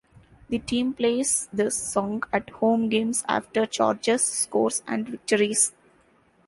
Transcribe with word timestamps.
The 0.49 0.57
team 0.57 0.95
plays 0.95 1.47
this 1.53 1.75
song 1.75 2.23
at 2.33 2.49
home 2.49 2.89
games 2.89 3.23
after 3.27 3.67
Chargers 3.67 4.23
scores 4.23 4.81
and 4.87 5.07
victories. 5.07 5.73